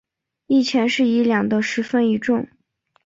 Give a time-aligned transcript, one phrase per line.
[0.47, 2.47] 一钱是一两的十分一重。